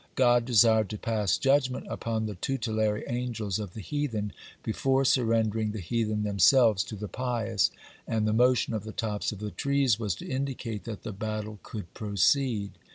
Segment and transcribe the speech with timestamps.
[0.15, 5.79] God desired to pass judgment upon the tutelary angels of the heathen, before surrendering the
[5.79, 7.67] heathen themselves to the pious,
[8.07, 11.13] (54) and the motion of the tops of the trees was to indicate that the
[11.13, 12.71] battle could proceed.